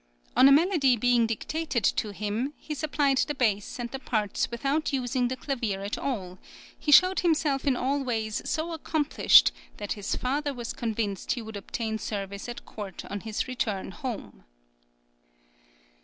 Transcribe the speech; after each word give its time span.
On 0.35 0.47
a 0.47 0.51
melody 0.51 0.97
being 0.97 1.27
dictated 1.27 1.83
to 1.83 2.09
him, 2.11 2.55
he 2.57 2.73
supplied 2.73 3.19
the 3.19 3.35
bass 3.35 3.79
and 3.79 3.91
the 3.91 3.99
parts 3.99 4.49
without 4.49 4.91
using 4.91 5.27
the 5.27 5.35
clavier 5.35 5.81
at 5.81 5.95
all; 5.95 6.39
he 6.79 6.91
showed 6.91 7.19
himself 7.19 7.65
in 7.67 7.75
all 7.75 8.03
ways 8.03 8.41
so 8.43 8.73
accomplished 8.73 9.51
that 9.77 9.93
his 9.93 10.15
father 10.15 10.55
was 10.55 10.73
convinced 10.73 11.33
he 11.33 11.41
would 11.43 11.55
obtain 11.55 11.99
service 11.99 12.49
at 12.49 12.65
court 12.65 13.05
on 13.11 13.19
his 13.19 13.47
return 13.47 13.91
home. 13.91 14.43